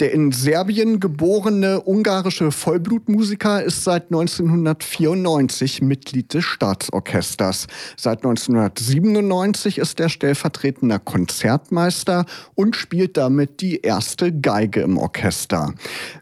[0.00, 7.68] Der in Serbien geborene ungarische Vollblutmusiker ist seit 1994 Mitglied des Staatsorchesters.
[7.96, 12.26] Seit 1997 ist er stellvertretender Konzertmeister
[12.56, 15.72] und spielt damit die erste Geige im Orchester.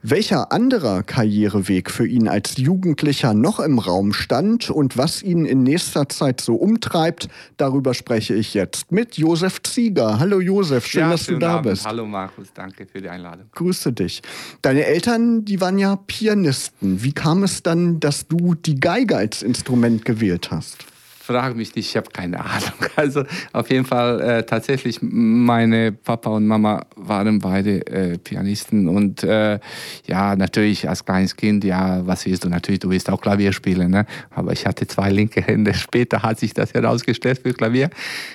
[0.02, 5.62] Welcher anderer Karriereweg für ihn als Jugendlicher noch im Raum stand und was ihn in
[5.62, 10.18] nächster Zeit so umtreibt, darüber spreche ich jetzt mit Josef Zieger.
[10.18, 11.70] Hallo Josef, schön, ja, dass du da Abend.
[11.70, 11.86] bist.
[11.86, 14.22] Hallo Markus, danke für die Einladung grüße dich.
[14.60, 17.02] Deine Eltern, die waren ja Pianisten.
[17.02, 20.84] Wie kam es dann, dass du die Geige als Instrument gewählt hast?
[21.22, 22.72] Frag mich nicht, ich habe keine Ahnung.
[22.96, 29.22] Also auf jeden Fall äh, tatsächlich, meine Papa und Mama waren beide äh, Pianisten und
[29.22, 29.58] äh,
[30.06, 32.48] ja, natürlich als kleines Kind, ja, was willst du?
[32.48, 34.04] Natürlich, du willst auch Klavier spielen, ne?
[34.30, 35.72] aber ich hatte zwei linke Hände.
[35.74, 37.88] Später hat sich das herausgestellt für Klavier,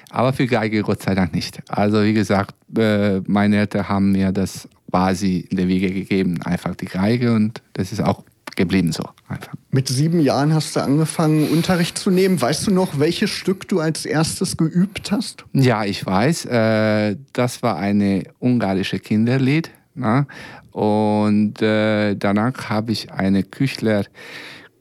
[0.10, 1.62] aber für Geige Gott sei Dank nicht.
[1.68, 6.74] Also wie gesagt, äh, meine Eltern haben mir das quasi in der Wiege gegeben, einfach
[6.74, 8.24] die Geige und das ist auch
[8.56, 9.54] geblieben so einfach.
[9.70, 12.42] Mit sieben Jahren hast du angefangen, Unterricht zu nehmen.
[12.42, 15.46] Weißt du noch, welches Stück du als erstes geübt hast?
[15.54, 16.46] Ja, ich weiß.
[16.46, 19.70] Äh, das war eine ungarische Kinderlied.
[19.94, 20.22] Na?
[20.22, 20.28] Ne?
[20.72, 24.04] Und äh, danach habe ich eine Küchler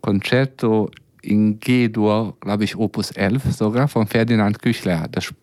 [0.00, 0.90] Concerto
[1.20, 5.08] in G-Dur, glaube ich, Opus 11 sogar, von Ferdinand Küchler.
[5.10, 5.34] Das,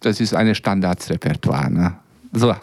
[0.00, 1.70] das ist ein Standardsrepertoire.
[1.70, 1.96] Ne?
[2.32, 2.54] So,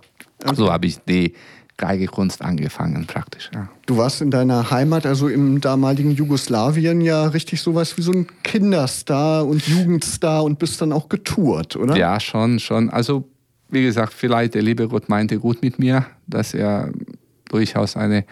[0.44, 0.56] Okay.
[0.56, 1.34] So habe ich die
[1.80, 3.50] Geigekunst angefangen praktisch.
[3.54, 3.70] Ja.
[3.88, 8.28] Du warst in deiner Heimat, also im damaligen Jugoslawien, ja richtig sowas wie so ein
[8.44, 11.96] Kinderstar und Jugendstar und bist dann auch getourt, oder?
[11.96, 12.92] Ja, schon, schon.
[12.92, 13.28] Also
[13.70, 16.92] wie gesagt, vielleicht der liebe Gott meinte gut mit mir, dass er
[17.50, 18.26] durchaus eine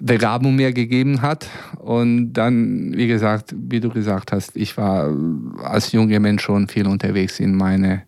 [0.00, 1.48] Begabung mir gegeben hat.
[1.78, 5.14] Und dann, wie gesagt, wie du gesagt hast, ich war
[5.62, 8.02] als junger Mensch schon viel unterwegs in meine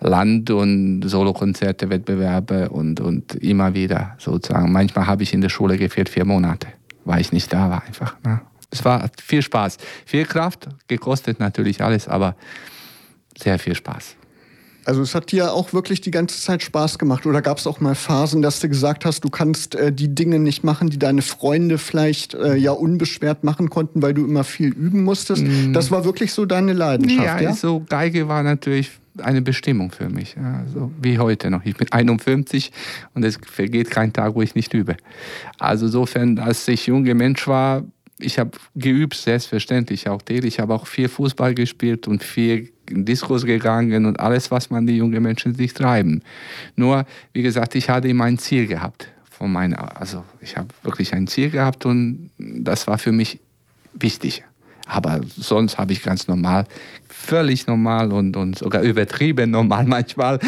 [0.00, 4.72] Land- und Solokonzerte, Wettbewerbe und, und immer wieder sozusagen.
[4.72, 6.68] Manchmal habe ich in der Schule gefehlt vier Monate,
[7.04, 8.16] weil ich nicht da war einfach.
[8.24, 8.40] Ne?
[8.70, 12.36] Es war viel Spaß, viel Kraft, gekostet natürlich alles, aber
[13.36, 14.16] sehr viel Spaß.
[14.90, 17.24] Also es hat dir auch wirklich die ganze Zeit Spaß gemacht.
[17.24, 20.40] Oder gab es auch mal Phasen, dass du gesagt hast, du kannst äh, die Dinge
[20.40, 24.72] nicht machen, die deine Freunde vielleicht äh, ja unbeschwert machen konnten, weil du immer viel
[24.72, 25.44] üben musstest?
[25.44, 25.74] Mm.
[25.74, 27.40] Das war wirklich so deine Leidenschaft, ja?
[27.40, 28.90] Ja, so Geige war natürlich
[29.22, 30.36] eine Bestimmung für mich.
[30.36, 31.64] Also wie heute noch.
[31.64, 32.72] Ich bin 51
[33.14, 34.96] und es vergeht kein Tag, wo ich nicht übe.
[35.60, 37.84] Also insofern, als ich junger Mensch war,
[38.18, 40.54] ich habe geübt, selbstverständlich auch täglich.
[40.54, 44.86] Ich habe auch viel Fußball gespielt und viel in Diskos gegangen und alles, was man
[44.86, 46.22] die jungen Menschen sich treiben.
[46.76, 49.08] Nur, wie gesagt, ich hatte immer ein Ziel gehabt.
[49.30, 53.40] Von meiner, also ich habe wirklich ein Ziel gehabt und das war für mich
[53.94, 54.44] wichtig.
[54.86, 56.66] Aber sonst habe ich ganz normal,
[57.08, 60.38] völlig normal und, und sogar übertrieben normal manchmal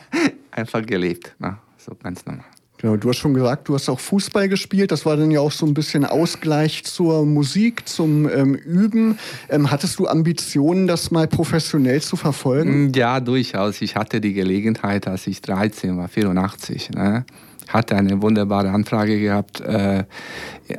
[0.50, 1.34] einfach gelebt.
[1.38, 1.58] Ne?
[1.76, 2.46] So ganz normal.
[2.82, 4.90] Genau, du hast schon gesagt, du hast auch Fußball gespielt.
[4.90, 9.18] Das war dann ja auch so ein bisschen Ausgleich zur Musik, zum ähm, Üben.
[9.48, 12.88] Ähm, hattest du Ambitionen, das mal professionell zu verfolgen?
[12.88, 13.80] Mm, ja, durchaus.
[13.82, 16.90] Ich hatte die Gelegenheit, als ich 13 war, 84.
[16.90, 17.24] Ne?
[17.68, 20.04] hatte eine wunderbare Anfrage gehabt äh,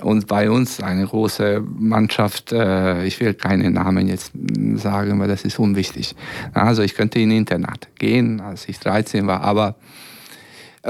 [0.01, 4.31] und bei uns eine große Mannschaft, äh, ich will keinen Namen jetzt
[4.75, 6.13] sagen, weil das ist unwichtig.
[6.53, 9.75] Also ich könnte in Internat gehen, als ich 13 war, aber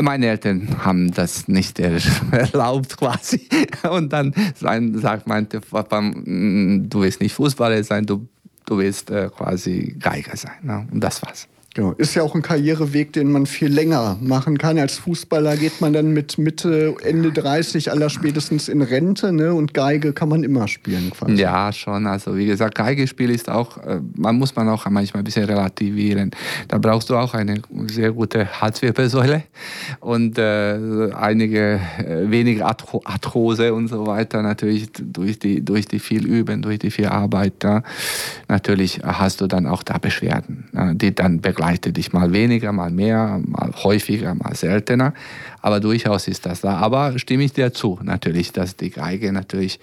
[0.01, 1.79] meine Eltern haben das nicht
[2.31, 3.47] erlaubt quasi.
[3.89, 4.33] Und dann
[4.95, 8.27] sagt meinte Papa, mm, du willst nicht Fußballer sein, du,
[8.65, 10.57] du willst äh, quasi Geiger sein.
[10.63, 10.87] Ne?
[10.91, 11.47] Und das war's.
[11.75, 11.93] Genau.
[11.93, 14.77] Ist ja auch ein Karriereweg, den man viel länger machen kann.
[14.77, 19.55] Als Fußballer geht man dann mit Mitte, Ende 30 aller spätestens in Rente ne?
[19.55, 21.09] und Geige kann man immer spielen.
[21.09, 21.33] Quasi.
[21.33, 22.05] Ja, schon.
[22.05, 26.29] Also wie gesagt, Geigespiel ist auch, äh, man muss man auch manchmal ein bisschen relativieren.
[26.67, 29.43] Da brauchst du auch eine sehr gute Halswirbelsäule
[29.99, 36.27] und äh, einige äh, wenige Arthrose und so weiter natürlich durch die, durch die viel
[36.27, 37.63] Üben, durch die viel Arbeit.
[37.63, 37.81] Ja.
[38.47, 42.91] Natürlich hast du dann auch da Beschwerden, die dann begleiten begleitet dich mal weniger, mal
[42.91, 45.13] mehr, mal häufiger, mal seltener.
[45.61, 46.77] Aber durchaus ist das da.
[46.77, 49.79] Aber stimme ich dir zu, natürlich, dass die Geige natürlich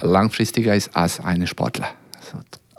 [0.00, 1.88] langfristiger ist als eine Sportler.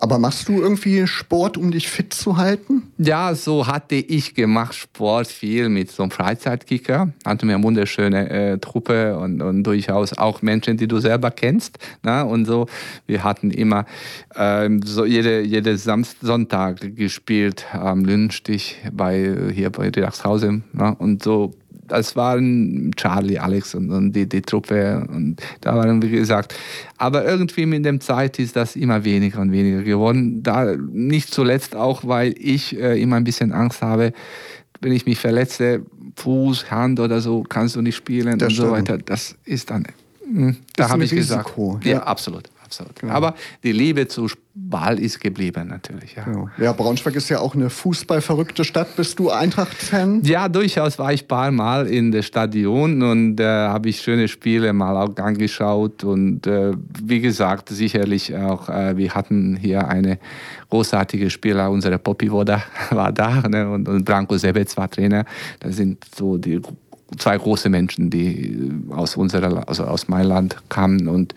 [0.02, 2.92] Aber machst du irgendwie Sport, um dich fit zu halten?
[2.98, 7.14] Ja, so hatte ich gemacht Sport viel mit so einem Freizeitkicker.
[7.24, 11.78] Hatten wir eine wunderschöne äh, Truppe und, und, durchaus auch Menschen, die du selber kennst.
[12.02, 12.24] Na?
[12.24, 12.66] Und so,
[13.06, 13.86] wir hatten immer
[14.36, 20.64] ähm, so jede, jede Samstag, Sonntag gespielt am Lünnstich bei, hier bei Redachshausen.
[20.98, 21.54] Und so
[21.88, 25.06] das waren Charlie, Alex und, und die, die Truppe.
[25.10, 26.56] Und da waren, wie gesagt,
[26.98, 30.44] aber irgendwie mit der Zeit ist das immer weniger und weniger geworden.
[30.44, 34.14] Da nicht zuletzt auch, weil ich äh, immer ein bisschen Angst habe,
[34.80, 35.86] wenn ich mich verletze,
[36.16, 38.68] Fuß, Hand oder so kannst du nicht spielen das und stimmt.
[38.68, 38.98] so weiter.
[38.98, 39.86] Das ist dann,
[40.24, 41.86] hm, da habe ich Risiko, gesagt.
[41.86, 42.96] Ja, ja absolut absolut.
[43.00, 43.14] Genau.
[43.14, 46.16] Aber die Liebe zu Ball ist geblieben natürlich.
[46.16, 46.24] Ja.
[46.24, 46.50] Genau.
[46.58, 48.96] ja, Braunschweig ist ja auch eine fußballverrückte Stadt.
[48.98, 50.24] Bist du Eintracht-Fan?
[50.24, 54.28] Ja, durchaus war ich ein paar Mal in der Stadion und äh, habe ich schöne
[54.28, 56.04] Spiele mal auch angeschaut.
[56.04, 60.20] Und äh, wie gesagt, sicherlich auch, äh, wir hatten hier eine
[60.70, 63.70] großartige Spieler, unsere Poppy war da, war da ne?
[63.70, 65.26] und, und Branko Sebec war Trainer.
[65.60, 66.62] Das sind so die
[67.18, 71.36] zwei große Menschen, die aus unserer, also aus Mailand kamen und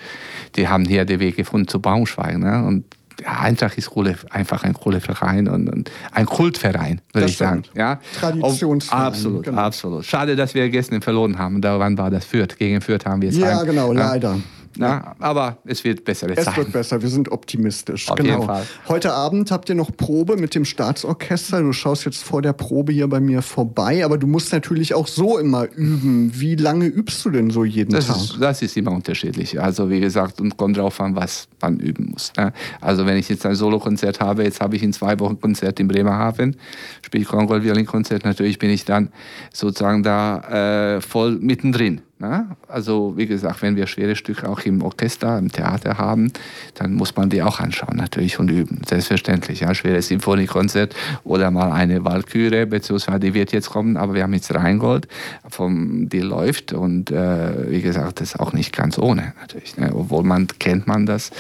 [0.56, 2.38] die haben hier den Weg gefunden zu Braunschweig.
[2.38, 2.64] Ne?
[2.64, 2.84] Und
[3.22, 7.62] ja, Eintracht ist Kohle, einfach ein Kohleverein und, und ein Kultverein, würde ich sagen.
[7.74, 8.00] Ja?
[8.18, 9.02] Traditionsverein.
[9.02, 9.60] Absolut, genau.
[9.60, 10.04] absolut.
[10.04, 11.60] Schade, dass wir gestern verloren haben.
[11.60, 12.56] Da wann war das Fürth?
[12.58, 14.38] Gegen Fürth haben wir es Ja, genau, leider.
[14.76, 16.28] Na, aber es wird besser.
[16.36, 16.56] Es Zeit.
[16.56, 18.08] wird besser, wir sind optimistisch.
[18.08, 18.34] Auf genau.
[18.34, 18.66] jeden Fall.
[18.88, 21.60] Heute Abend habt ihr noch Probe mit dem Staatsorchester.
[21.60, 25.06] Du schaust jetzt vor der Probe hier bei mir vorbei, aber du musst natürlich auch
[25.06, 26.32] so immer üben.
[26.34, 28.16] Wie lange übst du denn so jeden das Tag?
[28.16, 29.60] Ist, das ist immer unterschiedlich.
[29.60, 32.32] Also wie gesagt, und kommt drauf an, was man üben muss.
[32.36, 32.52] Ne?
[32.80, 35.88] Also wenn ich jetzt ein Solokonzert habe, jetzt habe ich in zwei Wochen Konzert in
[35.88, 36.56] Bremerhaven,
[37.02, 39.10] spiele ich Kongol-Violinkonzert, natürlich bin ich dann
[39.52, 42.00] sozusagen da äh, voll mittendrin.
[42.24, 42.46] Ne?
[42.68, 46.32] Also wie gesagt, wenn wir schwere Stücke auch im Orchester, im Theater haben,
[46.74, 48.80] dann muss man die auch anschauen natürlich und üben.
[48.86, 50.94] Selbstverständlich, ja, schweres Symphoniekonzert
[51.24, 55.06] oder mal eine Walküre, beziehungsweise die wird jetzt kommen, aber wir haben jetzt Rheingold,
[55.48, 59.76] vom, die läuft und äh, wie gesagt, das ist auch nicht ganz ohne natürlich.
[59.76, 59.94] Ne?
[59.94, 61.30] Obwohl man kennt man das.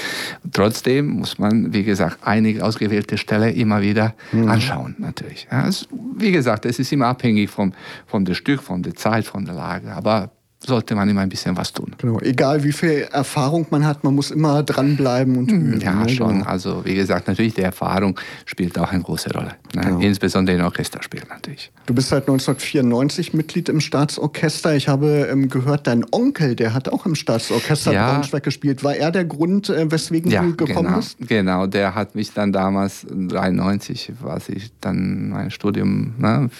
[0.52, 4.48] Trotzdem muss man, wie gesagt, einige ausgewählte Stellen immer wieder mhm.
[4.48, 5.48] anschauen natürlich.
[5.50, 5.62] Ja?
[5.62, 5.86] Also,
[6.16, 7.72] wie gesagt, es ist immer abhängig vom,
[8.06, 10.30] vom Stück, von der Zeit, von der Lage, aber
[10.66, 11.94] sollte man immer ein bisschen was tun.
[11.98, 15.80] Genau, egal wie viel Erfahrung man hat, man muss immer dranbleiben und üben.
[15.80, 16.08] Ja, ne?
[16.08, 16.38] schon.
[16.38, 16.46] Genau.
[16.46, 19.54] Also wie gesagt, natürlich die Erfahrung spielt auch eine große Rolle.
[19.74, 19.82] Ne?
[19.82, 19.98] Genau.
[19.98, 21.70] Insbesondere in Orchesterspielen natürlich.
[21.86, 24.74] Du bist seit 1994 Mitglied im Staatsorchester.
[24.74, 28.12] Ich habe ähm, gehört, dein Onkel, der hat auch im Staatsorchester ja.
[28.12, 28.82] Braunschweig gespielt.
[28.84, 31.16] War er der Grund, äh, weswegen ja, du gekommen genau, bist?
[31.20, 36.50] Genau, der hat mich dann damals, 93, was ich dann mein Studium ne,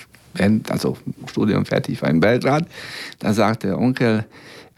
[0.69, 0.97] also
[1.27, 2.67] Studium fertig war in Belgrad,
[3.19, 4.25] da sagte der Onkel,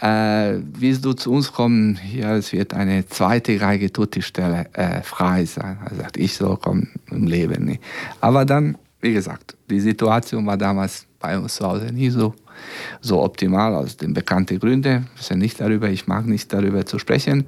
[0.00, 1.97] äh, willst du zu uns kommen?
[1.97, 5.79] Hier, es wird eine zweite Geige Tutti-Stelle äh, frei sein.
[5.88, 7.82] Er sagt, ich soll kommen im Leben nicht.
[8.20, 12.35] Aber dann, wie gesagt, die Situation war damals bei uns zu Hause nie so,
[13.00, 15.06] so optimal, aus den bekannten Gründen.
[15.19, 17.47] Ich ja nicht darüber, ich mag nicht darüber zu sprechen.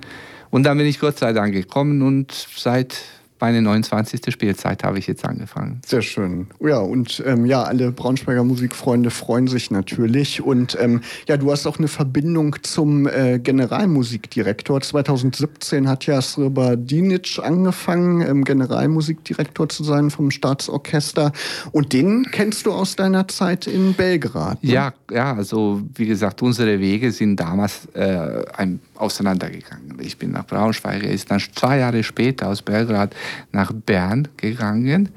[0.51, 2.97] Und dann bin ich Gott sei Dank gekommen und seit
[3.41, 4.33] meine 29.
[4.33, 5.81] Spielzeit habe ich jetzt angefangen.
[5.87, 6.49] Sehr schön.
[6.61, 10.43] Ja, und ähm, ja, alle Braunschweiger Musikfreunde freuen sich natürlich.
[10.43, 14.81] Und ähm, ja, du hast auch eine Verbindung zum äh, Generalmusikdirektor.
[14.81, 21.33] 2017 hat ja Srebardinic angefangen, ähm, Generalmusikdirektor zu sein vom Staatsorchester.
[21.73, 24.63] Und den kennst du aus deiner Zeit in Belgrad.
[24.65, 24.73] Ne?
[24.73, 29.99] Ja, ja, also wie gesagt, unsere Wege sind damals äh, ein auseinandergegangen.
[30.01, 33.15] Ich bin nach Braunschweig, er ist dann zwei Jahre später aus Belgrad
[33.53, 35.11] nach Bern gegangen.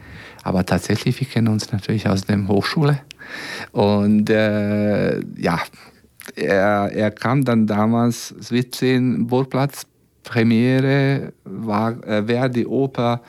[0.44, 3.02] Aber tatsächlich, wir kennen uns natürlich aus der Hochschule.
[3.72, 5.60] Und äh, ja,
[6.36, 9.86] er, er kam dann damals 17 Burgplatz,
[10.24, 13.22] Premiere war äh, Verdi Oper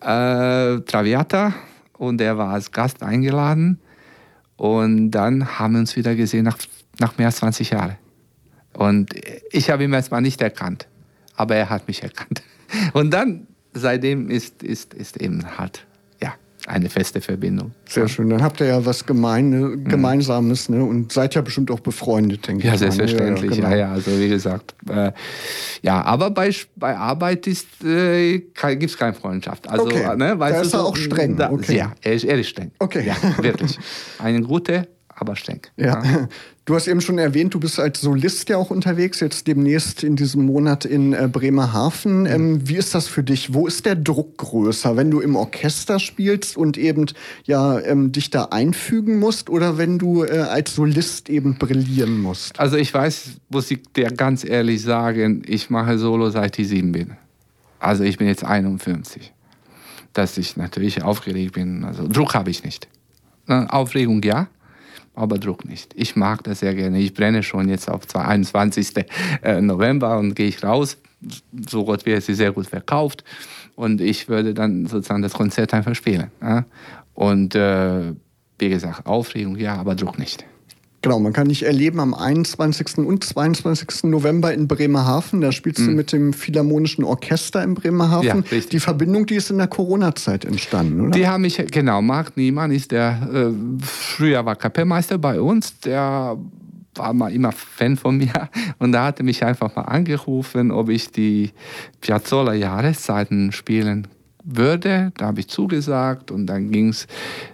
[0.00, 1.52] äh, Traviata
[1.98, 3.78] und er war als Gast eingeladen.
[4.56, 6.58] Und dann haben wir uns wieder gesehen nach,
[6.98, 7.96] nach mehr als 20 Jahren.
[8.76, 9.10] Und
[9.50, 10.86] ich habe ihn erstmal nicht erkannt,
[11.36, 12.42] aber er hat mich erkannt.
[12.92, 15.86] Und dann, seitdem ist, ist, ist eben halt
[16.20, 16.34] ja,
[16.66, 17.72] eine feste Verbindung.
[17.88, 18.30] Sehr schön.
[18.30, 19.84] Dann habt ihr ja was Gemeine, mhm.
[19.84, 20.82] Gemeinsames ne?
[20.84, 22.80] und seid ja bestimmt auch befreundet, denke ja, ich.
[22.80, 23.50] Selbstverständlich.
[23.50, 23.70] Ja, genau.
[23.70, 24.74] ja, ja, also wie gesagt.
[24.88, 25.12] Äh,
[25.82, 29.68] ja, aber bei, bei Arbeit äh, gibt es keine Freundschaft.
[29.68, 30.16] Also, okay.
[30.16, 31.36] ne, weißt da ist er so, auch streng.
[31.36, 31.76] Da, okay.
[31.76, 32.72] Ja, er ist, er ist streng.
[32.78, 33.06] Okay.
[33.06, 33.78] Ja, wirklich.
[34.18, 35.60] Eine gute, aber streng.
[35.76, 36.02] Ja.
[36.04, 36.28] ja.
[36.64, 40.16] Du hast eben schon erwähnt, du bist als Solist ja auch unterwegs, jetzt demnächst in
[40.16, 42.20] diesem Monat in äh, Bremerhaven.
[42.20, 42.26] Mhm.
[42.26, 43.52] Ähm, wie ist das für dich?
[43.52, 47.06] Wo ist der Druck größer, wenn du im Orchester spielst und eben
[47.44, 52.58] ja ähm, dich da einfügen musst oder wenn du äh, als Solist eben brillieren musst?
[52.58, 56.92] Also ich weiß, muss ich dir ganz ehrlich sagen, ich mache Solo seit ich sieben
[56.92, 57.12] bin.
[57.78, 59.32] Also ich bin jetzt 51.
[60.14, 62.88] Dass ich natürlich aufgeregt bin, also Druck habe ich nicht.
[63.46, 64.48] Aufregung ja,
[65.14, 65.92] aber Druck nicht.
[65.94, 66.98] Ich mag das sehr gerne.
[66.98, 68.92] Ich brenne schon jetzt auf 21.
[69.42, 70.98] Äh, November und gehe ich raus.
[71.68, 73.24] So Gott wird sie sehr gut verkauft.
[73.76, 76.30] Und ich würde dann sozusagen das Konzert einfach spielen.
[77.14, 78.12] Und äh,
[78.58, 80.44] wie gesagt, Aufregung ja, aber Druck nicht.
[81.04, 82.96] Genau, man kann dich erleben am 21.
[83.06, 84.04] und 22.
[84.04, 85.42] November in Bremerhaven.
[85.42, 85.86] Da spielst mhm.
[85.88, 88.42] du mit dem Philharmonischen Orchester in Bremerhaven.
[88.50, 91.10] Ja, die Verbindung, die ist in der Corona-Zeit entstanden, oder?
[91.10, 96.38] Die haben mich, genau, Marc Niemann ist der, äh, früher war Kapellmeister bei uns, der
[96.94, 101.10] war mal immer Fan von mir und da hatte mich einfach mal angerufen, ob ich
[101.10, 101.50] die
[102.00, 104.08] Piazzolla Jahreszeiten spielen
[104.44, 105.12] würde.
[105.16, 107.06] Da habe ich zugesagt und dann ging es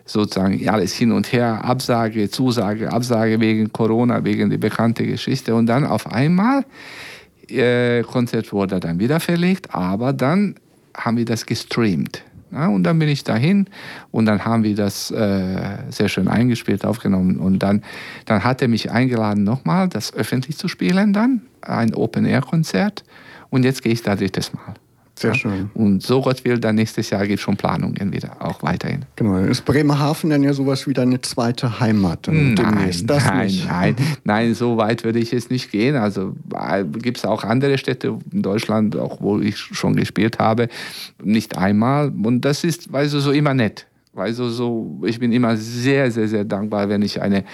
[0.05, 5.55] sozusagen alles hin und her, Absage, Zusage, Absage wegen Corona, wegen der bekannten Geschichte.
[5.55, 6.65] Und dann auf einmal,
[7.49, 10.57] äh, Konzert wurde dann wieder verlegt, aber dann
[10.97, 12.23] haben wir das gestreamt.
[12.53, 13.67] Ja, und dann bin ich dahin
[14.11, 17.39] und dann haben wir das äh, sehr schön eingespielt, aufgenommen.
[17.39, 17.83] Und dann,
[18.25, 23.05] dann hat er mich eingeladen, nochmal das öffentlich zu spielen, dann ein Open-Air-Konzert.
[23.51, 24.75] Und jetzt gehe ich da drittes Mal.
[25.21, 25.71] Sehr schön.
[25.75, 29.05] Und so Gott will, dann nächstes Jahr gibt es schon Planungen wieder, auch weiterhin.
[29.17, 33.09] Genau, ist Bremerhaven dann ja sowas wie deine zweite Heimat nein, demnächst?
[33.09, 33.69] Das nein, nicht.
[33.69, 35.97] nein, nein, so weit würde ich jetzt nicht gehen.
[35.97, 40.69] Also äh, gibt es auch andere Städte in Deutschland, auch wo ich schon gespielt habe,
[41.23, 42.09] nicht einmal.
[42.09, 43.87] Und das ist, weißt du, so immer nett.
[44.15, 47.45] Weißt du, so, ich bin immer sehr, sehr, sehr dankbar, wenn ich eine äh,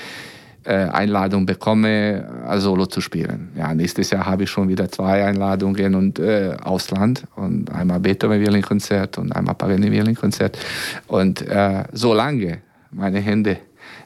[0.72, 3.50] Einladung bekomme, äh, Solo zu spielen.
[3.56, 8.40] Ja, nächstes Jahr habe ich schon wieder zwei Einladungen und äh, Ausland und einmal Beethoven
[8.40, 10.58] Violinkonzert und einmal Paganini Violinkonzert
[11.06, 12.58] und äh, solange
[12.90, 13.58] meine Hände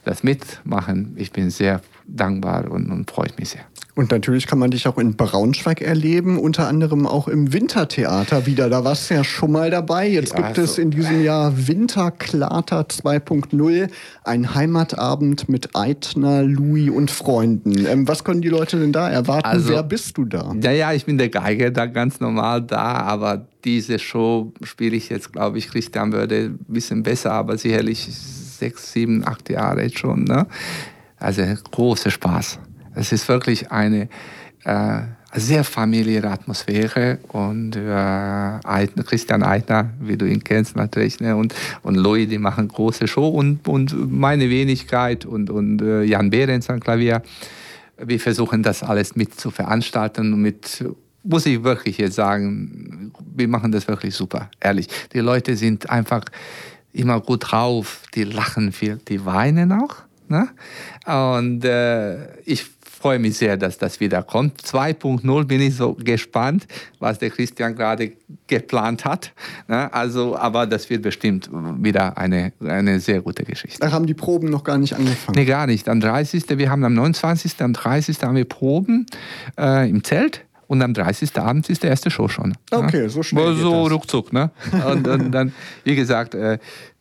[0.04, 3.64] das mitmachen, ich bin sehr dankbar und, und freue mich sehr.
[3.94, 8.70] Und natürlich kann man dich auch in Braunschweig erleben, unter anderem auch im Wintertheater wieder.
[8.70, 10.08] Da warst du ja schon mal dabei.
[10.08, 13.90] Jetzt ja, gibt also, es in diesem Jahr Winterklater 2.0,
[14.24, 17.84] ein Heimatabend mit Eitner, Louis und Freunden.
[17.86, 19.46] Ähm, was können die Leute denn da erwarten?
[19.46, 20.54] Also, Wer bist du da?
[20.62, 25.08] Ja, ja, ich bin der Geiger da ganz normal da, aber diese Show spiele ich
[25.08, 28.08] jetzt, glaube ich, Christian würde ein bisschen besser, aber sicherlich
[28.60, 30.24] sechs, sieben, acht Jahre jetzt schon.
[30.24, 30.46] Ne?
[31.18, 32.58] Also großer Spaß.
[32.94, 34.08] Es ist wirklich eine
[34.64, 35.00] äh,
[35.34, 41.36] sehr familiäre Atmosphäre und äh, Christian Eitner, wie du ihn kennst natürlich, ne?
[41.36, 46.30] und, und Louis, die machen große Show und, und meine Wenigkeit und, und äh, Jan
[46.30, 47.22] Behrens am Klavier.
[47.96, 50.84] Wir versuchen das alles mit zu veranstalten und mit
[51.22, 54.88] muss ich wirklich jetzt sagen, wir machen das wirklich super, ehrlich.
[55.12, 56.24] Die Leute sind einfach
[56.92, 59.96] immer gut drauf, die lachen viel, die weinen auch.
[60.28, 60.48] Ne?
[61.06, 62.64] Und äh, ich
[63.00, 64.60] freue mich sehr, dass das wieder kommt.
[64.60, 66.66] 2.0 bin ich so gespannt,
[66.98, 68.12] was der Christian gerade
[68.46, 69.32] geplant hat.
[69.66, 71.50] Also, aber das wird bestimmt
[71.82, 73.80] wieder eine, eine sehr gute Geschichte.
[73.80, 75.36] Da haben die Proben noch gar nicht angefangen?
[75.38, 75.88] Nee, gar nicht.
[75.88, 76.44] Am 30.
[76.58, 78.22] Wir haben am 29., am 30.
[78.22, 79.06] haben wir Proben
[79.58, 80.44] äh, im Zelt.
[80.70, 81.36] Und am 30.
[81.36, 82.56] Abend ist der erste Show schon.
[82.70, 83.56] Okay, so schnell.
[83.56, 84.32] So ruckzuck.
[84.32, 84.52] Ne?
[84.86, 86.58] Und, und dann, wie gesagt, äh,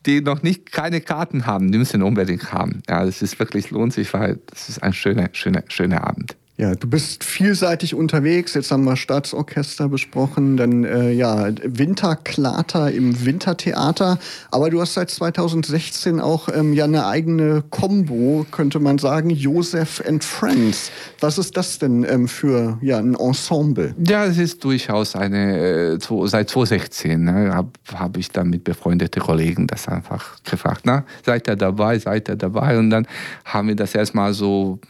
[0.07, 2.81] die noch nicht keine Karten haben, die müssen unbedingt haben.
[2.89, 6.35] Ja, das ist wirklich lohnt sich, weil das ist ein schöner, schöner, schöner Abend.
[6.59, 8.53] Ja, du bist vielseitig unterwegs.
[8.53, 14.19] Jetzt haben wir Staatsorchester besprochen, dann äh, ja Winterklater im Wintertheater.
[14.51, 20.03] Aber du hast seit 2016 auch ähm, ja eine eigene Combo, könnte man sagen, Joseph
[20.05, 20.91] and Friends.
[21.21, 23.95] Was ist das denn ähm, für ja ein Ensemble?
[23.97, 25.57] Ja, es ist durchaus eine.
[25.57, 30.81] Äh, seit 2016 ne, habe hab ich dann mit befreundeten Kollegen das einfach gefragt.
[30.83, 31.99] Na, seid ihr dabei?
[31.99, 32.77] Seid ihr dabei?
[32.77, 33.07] Und dann
[33.45, 34.81] haben wir das erstmal so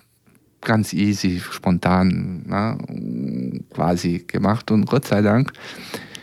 [0.61, 2.77] ganz easy, spontan na,
[3.73, 4.71] quasi gemacht.
[4.71, 5.53] Und Gott sei Dank,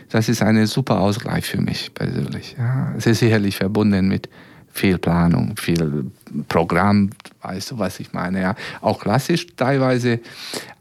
[0.09, 2.55] das ist eine super Ausgleich für mich persönlich.
[2.57, 2.93] Ja.
[2.97, 4.29] Es ist sicherlich verbunden mit
[4.71, 6.05] viel Planung, viel
[6.47, 7.09] Programm,
[7.41, 8.41] weißt du, was ich meine.
[8.41, 8.55] Ja.
[8.81, 10.19] Auch klassisch teilweise,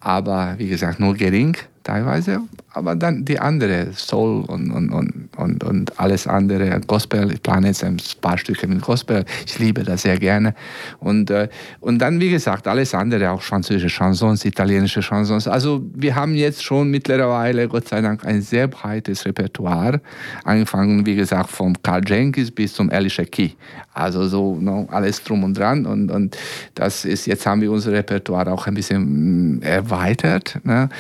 [0.01, 2.41] aber wie gesagt, nur gering teilweise,
[2.77, 7.69] aber dann die andere, Soul und, und, und, und, und alles andere, Gospel, ich plane
[7.69, 10.55] jetzt ein paar Stücke mit Gospel, ich liebe das sehr gerne.
[11.01, 11.49] Und, äh,
[11.81, 15.49] und dann, wie gesagt, alles andere, auch französische Chansons, italienische Chansons.
[15.49, 20.03] Also wir haben jetzt schon mittlerweile, Gott sei Dank, ein sehr breites Repertoire,
[20.45, 23.53] angefangen, wie gesagt, vom Karl Jenkins bis zum Alicia Key.
[23.95, 25.87] Also so no, alles drum und dran.
[25.87, 26.37] Und, und
[26.75, 30.61] das ist, jetzt haben wir unser Repertoire auch ein bisschen mm, erweitert.
[30.65, 30.91] Ne?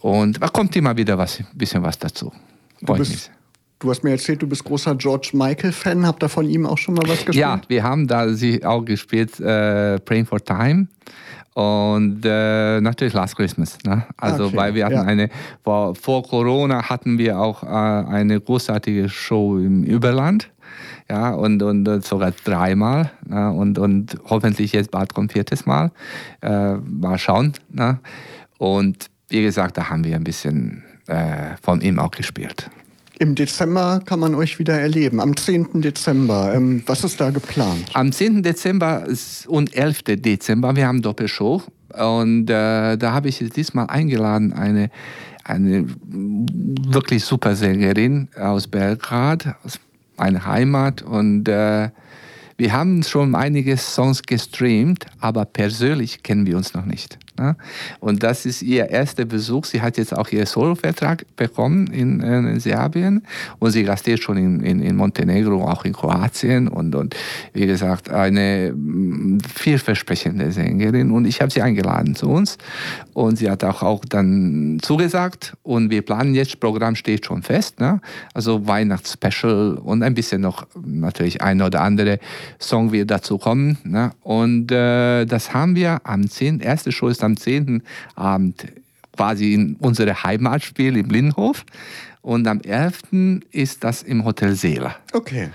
[0.00, 2.32] Und da kommt immer wieder was, ein bisschen was dazu.
[2.80, 3.30] Du, bist,
[3.78, 6.06] du hast mir erzählt, du bist großer George Michael-Fan.
[6.06, 7.36] Habt ihr von ihm auch schon mal was gespielt?
[7.36, 10.88] Ja, wir haben da sie auch gespielt, äh, Praying for Time.
[11.56, 13.78] Und äh, natürlich Last Christmas.
[13.86, 14.04] Ne?
[14.18, 15.02] Also, okay, weil wir hatten ja.
[15.04, 15.30] eine,
[15.64, 20.50] vor, vor, Corona hatten wir auch äh, eine großartige Show im Überland.
[21.08, 23.10] Ja, und, und sogar dreimal.
[23.26, 23.50] Ne?
[23.52, 25.92] Und, und hoffentlich jetzt bald kommt viertes Mal.
[26.42, 27.54] Äh, mal schauen.
[27.70, 28.00] Ne?
[28.58, 32.70] Und wie gesagt, da haben wir ein bisschen äh, von ihm auch gespielt.
[33.18, 35.80] Im Dezember kann man euch wieder erleben, am 10.
[35.80, 36.52] Dezember.
[36.54, 37.86] Ähm, was ist da geplant?
[37.94, 38.42] Am 10.
[38.42, 39.06] Dezember
[39.46, 40.02] und 11.
[40.18, 41.62] Dezember, wir haben Doppelshow.
[41.94, 44.90] Und äh, da habe ich diesmal eingeladen, eine,
[45.44, 49.80] eine wirklich super Sängerin aus Belgrad, aus
[50.18, 51.00] meiner Heimat.
[51.00, 51.88] Und äh,
[52.58, 57.18] wir haben schon einige Songs gestreamt, aber persönlich kennen wir uns noch nicht.
[57.38, 57.56] Ne?
[58.00, 59.64] Und das ist ihr erster Besuch.
[59.64, 63.22] Sie hat jetzt auch ihren Solo-Vertrag bekommen in, in, Serbien
[63.58, 67.14] und sie gastiert schon in, in, in, Montenegro, auch in Kroatien und, und
[67.52, 71.10] wie gesagt, eine mm, vielversprechende Sängerin.
[71.10, 72.58] Und ich habe sie eingeladen zu uns
[73.12, 77.80] und sie hat auch, auch dann zugesagt und wir planen jetzt, Programm steht schon fest,
[77.80, 78.00] ne?
[78.34, 82.18] also Weihnachtsspecial und ein bisschen noch natürlich ein oder andere
[82.58, 83.78] Song wird dazu kommen.
[83.84, 84.12] Ne?
[84.22, 86.60] Und äh, das haben wir am 10.
[86.60, 87.82] Erste Show ist am 10.
[88.14, 88.66] Abend
[89.14, 91.64] quasi in unsere Heimatspiel im Lindenhof.
[92.22, 93.42] Und am 11.
[93.52, 94.96] ist das im Hotel Seela.
[95.12, 95.50] Okay.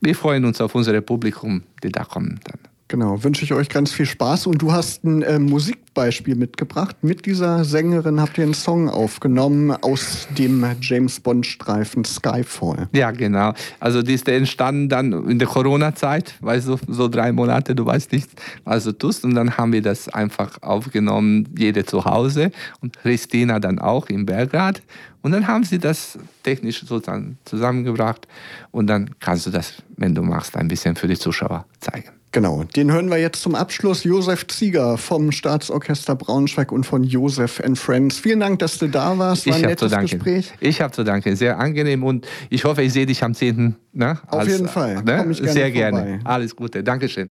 [0.00, 2.67] Wir freuen uns auf unser Publikum, die da kommen dann.
[2.88, 4.46] Genau, wünsche ich euch ganz viel Spaß.
[4.46, 6.96] Und du hast ein äh, Musikbeispiel mitgebracht.
[7.02, 12.88] Mit dieser Sängerin habt ihr einen Song aufgenommen aus dem James Bond-Streifen Skyfall.
[12.92, 13.52] Ja, genau.
[13.78, 18.10] Also die ist entstanden dann in der Corona-Zeit, weißt du, so drei Monate, du weißt
[18.12, 18.30] nicht,
[18.64, 19.22] was du tust.
[19.22, 24.24] Und dann haben wir das einfach aufgenommen, jede zu Hause und Christina dann auch in
[24.24, 24.80] Belgrad.
[25.20, 28.26] Und dann haben sie das technisch sozusagen zusammengebracht.
[28.70, 32.17] Und dann kannst du das, wenn du machst, ein bisschen für die Zuschauer zeigen.
[32.30, 34.04] Genau, den hören wir jetzt zum Abschluss.
[34.04, 38.18] Josef Zieger vom Staatsorchester Braunschweig und von Josef and Friends.
[38.18, 39.46] Vielen Dank, dass du da warst.
[39.46, 40.18] War ich nettes zu danken.
[40.18, 40.52] Gespräch.
[40.60, 41.36] Ich habe zu danken.
[41.36, 43.76] Sehr angenehm und ich hoffe, ich sehe dich am 10.
[43.92, 44.18] Ne?
[44.28, 45.02] Auf Als, jeden Fall.
[45.02, 45.26] Ne?
[45.34, 45.70] Sehr vorbei.
[45.70, 46.20] gerne.
[46.24, 46.84] Alles Gute.
[46.84, 47.26] Dankeschön.